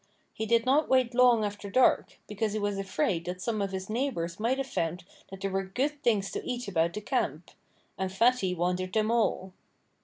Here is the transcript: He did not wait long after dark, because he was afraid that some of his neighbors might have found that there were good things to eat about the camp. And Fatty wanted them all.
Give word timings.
He 0.33 0.47
did 0.47 0.65
not 0.65 0.89
wait 0.89 1.13
long 1.13 1.45
after 1.45 1.69
dark, 1.69 2.17
because 2.27 2.53
he 2.53 2.59
was 2.59 2.79
afraid 2.79 3.25
that 3.25 3.39
some 3.39 3.61
of 3.61 3.71
his 3.71 3.87
neighbors 3.87 4.39
might 4.39 4.57
have 4.57 4.65
found 4.65 5.03
that 5.29 5.41
there 5.41 5.51
were 5.51 5.65
good 5.65 6.01
things 6.01 6.31
to 6.31 6.43
eat 6.43 6.67
about 6.67 6.93
the 6.93 7.01
camp. 7.01 7.51
And 7.99 8.11
Fatty 8.11 8.55
wanted 8.55 8.93
them 8.93 9.11
all. 9.11 9.53